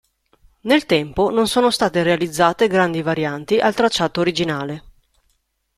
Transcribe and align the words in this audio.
Nel 0.61 0.87
tempo 0.87 1.29
non 1.29 1.45
sono 1.47 1.69
state 1.69 2.01
realizzate 2.01 2.67
grandi 2.67 3.03
varianti 3.03 3.59
al 3.59 3.75
tracciato 3.75 4.19
originale. 4.19 4.83